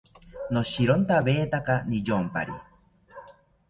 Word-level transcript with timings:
Noshirontawetaka 0.53 1.73
niyompari 1.89 2.55